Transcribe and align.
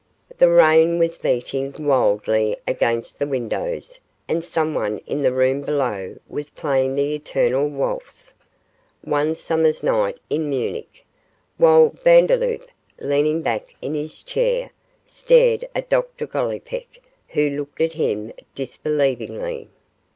The 0.39 0.49
rain 0.49 0.97
was 0.97 1.15
beating 1.19 1.73
wildly 1.77 2.57
against 2.67 3.19
the 3.19 3.27
windows 3.27 3.99
and 4.27 4.43
someone 4.43 4.97
in 5.05 5.21
the 5.21 5.31
room 5.31 5.61
below 5.61 6.15
was 6.27 6.49
playing 6.49 6.95
the 6.95 7.13
eternal 7.13 7.67
waltz, 7.67 8.33
'One 9.03 9.35
summer's 9.35 9.83
night 9.83 10.17
in 10.27 10.49
Munich', 10.49 11.05
while 11.59 11.89
Vandeloup, 11.89 12.65
leaning 12.99 13.43
back 13.43 13.75
in 13.79 13.93
his 13.93 14.23
chair, 14.23 14.71
stared 15.05 15.67
at 15.75 15.87
Dr 15.89 16.25
Gollipeck, 16.25 17.03
who 17.27 17.51
looked 17.51 17.79
at 17.79 17.93
him 17.93 18.33
disbelievingly. 18.55 19.69